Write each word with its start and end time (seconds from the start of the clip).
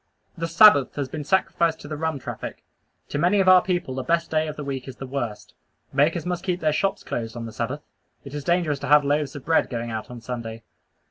The 0.35 0.47
Sabbath 0.47 0.95
has 0.95 1.09
been 1.09 1.23
sacrificed 1.23 1.79
to 1.81 1.87
the 1.87 1.95
rum 1.95 2.17
traffic. 2.17 2.63
To 3.09 3.19
many 3.19 3.39
of 3.39 3.47
our 3.47 3.61
people 3.61 3.93
the 3.93 4.01
best 4.01 4.31
day 4.31 4.47
of 4.47 4.55
the 4.55 4.63
week 4.63 4.87
is 4.87 4.95
the 4.95 5.05
worst. 5.05 5.53
Bakers 5.93 6.25
must 6.25 6.43
keep 6.43 6.59
their 6.59 6.73
shops 6.73 7.03
closed 7.03 7.37
on 7.37 7.45
the 7.45 7.53
Sabbath. 7.53 7.83
It 8.25 8.33
is 8.33 8.43
dangerous 8.43 8.79
to 8.79 8.87
have 8.87 9.05
loaves 9.05 9.35
of 9.35 9.45
bread 9.45 9.69
going 9.69 9.91
out 9.91 10.09
on 10.09 10.19
Sunday. 10.19 10.63